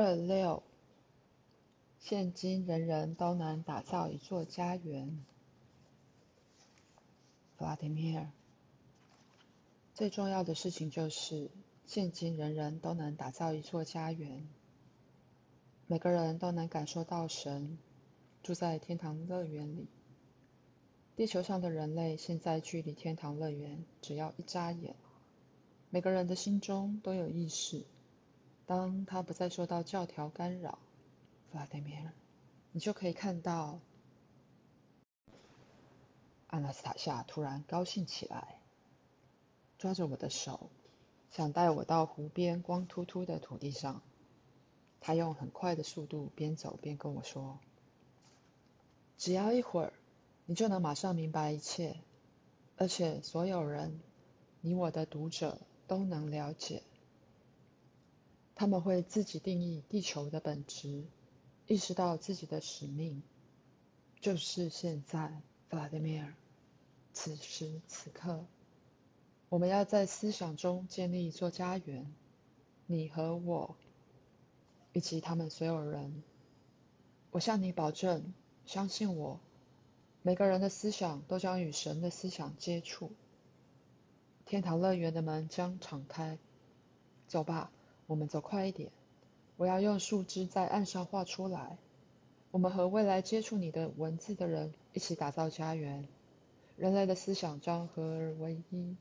[0.00, 0.62] 二六，
[1.98, 5.24] 现今人人都能打造一座家园。
[7.56, 8.30] 弗拉迪米尔，
[9.94, 11.50] 最重要的事情就是，
[11.84, 14.46] 现今人人都能打造一座家园。
[15.88, 17.76] 每个人都能感受到神
[18.44, 19.88] 住在天堂乐园里。
[21.16, 24.94] 地球上的人类现在距离天堂乐园只要一眨眼。
[25.90, 27.84] 每个人的心中都有意识。
[28.68, 30.78] 当他不再受到教条干扰，
[31.50, 32.12] 弗拉德米尔，
[32.70, 33.80] 你就可以看到。
[36.48, 38.60] 阿纳斯塔夏突然高兴起来，
[39.78, 40.68] 抓着我的手，
[41.30, 44.02] 想带我到湖边光秃秃的土地上。
[45.00, 47.58] 他用很快的速度边走边跟我说
[49.16, 49.94] ：“只要一会儿，
[50.44, 51.96] 你就能马上明白一切，
[52.76, 53.98] 而且所有人，
[54.60, 56.82] 你我的读者都能了解。”
[58.58, 61.04] 他们会自己定义地球的本质，
[61.68, 63.22] 意识到自己的使命，
[64.20, 66.34] 就是现在，弗拉迪米尔，
[67.12, 68.44] 此时此刻，
[69.48, 72.12] 我们要在思想中建立一座家园，
[72.86, 73.76] 你和我，
[74.92, 76.24] 以及他们所有人。
[77.30, 78.34] 我向你保证，
[78.66, 79.38] 相信我，
[80.22, 83.12] 每个人的思想都将与神的思想接触，
[84.44, 86.40] 天堂乐园的门将敞开。
[87.28, 87.70] 走吧。
[88.08, 88.90] 我们走快一点，
[89.58, 91.76] 我要用树枝在岸上画出来。
[92.50, 96.08] 我们和未来接触你的文字的人一起打造家园。
[96.78, 98.96] 人类的思想将合而为一。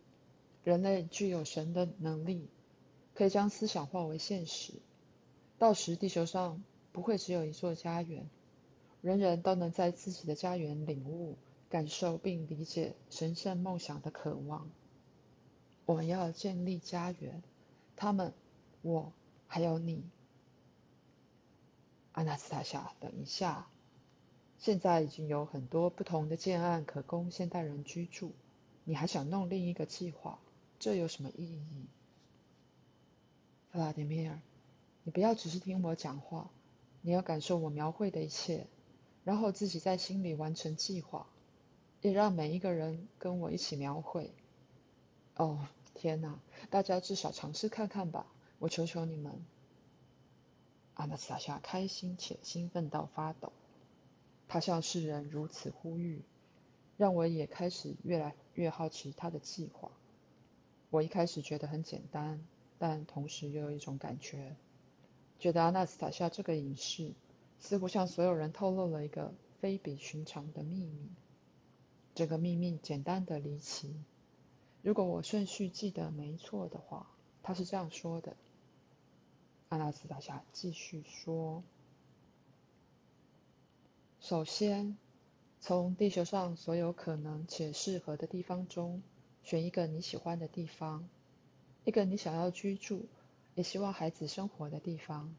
[0.66, 2.50] 人类具有神的能力，
[3.13, 4.73] 可以将思想化为现实。
[5.58, 8.30] 到时，地球上不会只有一座家园，
[9.02, 11.38] 人人都能在自己的家园领悟、
[11.69, 14.69] 感受并理解神圣梦想的渴望。
[15.85, 17.41] 我们要建立家园，
[17.95, 18.33] 他们。
[18.81, 19.11] 我
[19.47, 20.03] 还有你，
[22.11, 23.67] 阿纳斯塔夏，等一下，
[24.57, 28.34] 现在已经有很多不同的建案可供现代人居住，
[28.84, 30.40] 你还想弄另一个计划？
[30.79, 31.88] 这有什么意义？
[33.72, 34.40] 弗拉迪米尔，
[35.03, 36.50] 你不要只是听我讲话，
[37.01, 38.68] 你要感受我描绘的一切，
[39.24, 41.28] 然后自己在心里完成计划，
[42.01, 44.34] 也让每一个人跟我一起描绘。
[45.35, 48.25] 哦，天哪，大家至少尝试看看吧。
[48.59, 49.45] 我求求你们，
[50.95, 53.53] 阿纳斯塔夏开心且兴奋到发抖。
[54.47, 56.23] 他向世人如此呼吁，
[56.97, 59.91] 让我也开始越来越好奇他的计划。
[60.90, 62.44] 我一开始觉得很简单，
[62.79, 64.56] 但同时又有一种感觉，
[65.38, 67.12] 觉得阿纳斯塔夏这个隐士
[67.59, 71.09] 似乎向所有人透露了一个非比寻常的秘密。
[72.16, 73.94] 这个秘密简单的离奇。
[74.81, 77.12] 如果我顺序记得没错的话，
[77.44, 78.35] 他是这样说的。
[79.69, 81.61] 阿拉斯塔夏继续说
[84.22, 84.97] ：“首先，
[85.59, 89.03] 从地球上所有可能且适合的地方中，
[89.44, 91.09] 选一个你喜欢的地方，
[91.83, 93.07] 一个你想要居住，
[93.56, 95.35] 也希望孩子生活的地方。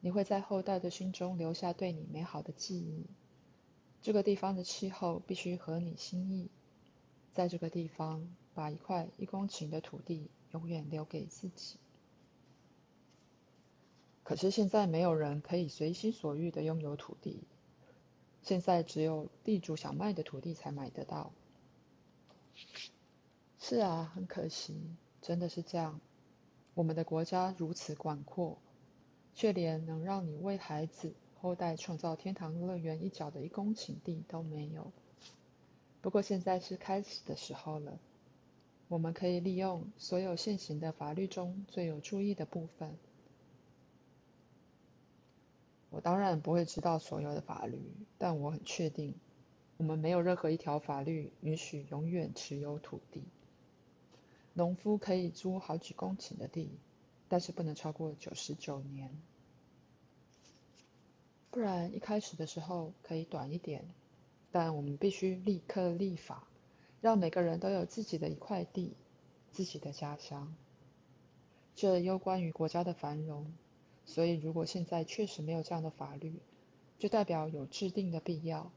[0.00, 3.06] 你会在后代的心中留下对你美好的记忆。
[4.02, 6.48] 这个地方的气候必须合你心意。
[7.32, 11.76] 在这个地方，把一块一公顷的土地永远留给自己。”
[14.26, 17.44] 可是现在没有人可以随心所欲地拥有土地。
[18.42, 21.30] 现在只有地主想卖的土地才买得到。
[23.60, 24.74] 是啊，很可惜，
[25.22, 26.00] 真的是这样。
[26.74, 28.58] 我们的国家如此广阔，
[29.32, 34.90] 却连能让你为孩子后代创造天堂乐园一角的一公顷地都没有。
[36.02, 37.96] 不过现在是开始的时候了。
[38.88, 42.96] 我们可以利用所有现行的法律中最有注意的部分。
[45.90, 47.80] 我当然不会知道所有的法律，
[48.18, 49.14] 但我很确定，
[49.76, 53.24] 我们没有任何一条法律允许永远持有土地。
[54.52, 56.70] 农夫可以租好几公顷的地，
[57.28, 59.10] 但是不能超过九十九年。
[61.50, 63.84] 不然一开始的时候可以短一点，
[64.50, 66.46] 但我们必须立刻立法，
[67.00, 68.94] 让每个人都有自己的一块地，
[69.52, 70.54] 自己的家乡。
[71.74, 73.52] 这攸关于国家的繁荣。
[74.06, 76.32] 所以，如果现在确实没有这样的法律，
[76.98, 78.70] 就代表有制定的必要。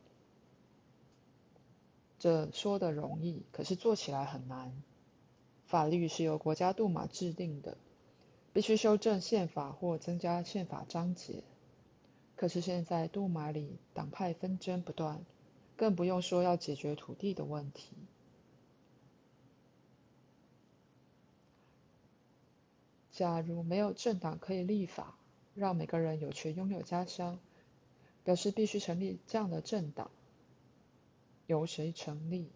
[2.18, 4.74] 这说得容易，可是做起来很难。
[5.68, 7.78] 法律是由国家杜马制定的，
[8.52, 11.44] 必须修正宪法或增加宪法章节。
[12.36, 15.24] 可是现在杜马里党派纷争不断，
[15.78, 17.94] 更不用说要解决土地的问题。
[23.12, 25.19] 假如没有政党可以立法，
[25.60, 27.38] 让每个人有权拥有家乡，
[28.24, 30.10] 表示必须成立这样的政党。
[31.48, 32.50] 由谁成立？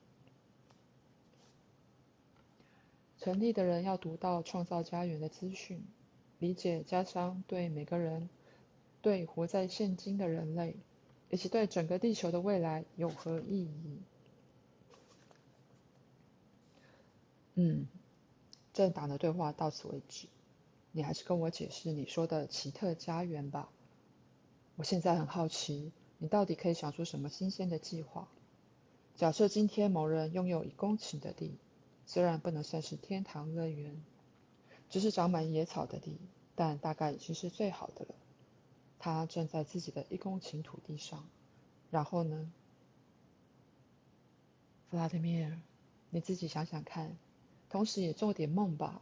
[3.20, 5.84] 成立的人要读到创造家园的资讯，
[6.40, 8.30] 理解家乡对每个人、
[9.02, 10.76] 对活在现今的人类，
[11.30, 14.02] 以及对整个地球的未来有何意义。
[17.56, 17.88] 嗯，
[18.74, 20.28] 政党的对话到此为止。
[20.94, 23.70] 你还是跟我解释你说的奇特家园吧。
[24.78, 28.30] 我现在很好奇，你到底可以想出什么新鲜的计划？
[29.16, 31.58] 假设今天某人拥有一公顷的地。
[32.06, 34.04] 虽然不能算是天堂乐园，
[34.90, 36.20] 只是长满野草的地，
[36.54, 38.14] 但大概已经是最好的了。
[39.00, 41.26] 他站在自己的一公顷土地上，
[41.92, 42.52] 然后呢？
[44.90, 45.58] 弗拉德米尔，
[46.10, 47.18] 你自己想想看，
[47.70, 49.02] 同时也做点梦吧。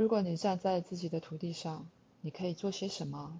[0.00, 1.86] 如果你站在自己的土地上，
[2.22, 3.38] 你可以做些什么？